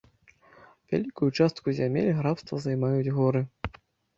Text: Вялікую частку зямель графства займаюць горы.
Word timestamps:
Вялікую 0.93 1.29
частку 1.39 1.67
зямель 1.81 2.09
графства 2.21 2.63
займаюць 2.65 3.13
горы. 3.19 3.41